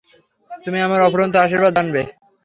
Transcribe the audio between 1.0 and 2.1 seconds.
অফুরন্ত আশীর্বাদ জানবে।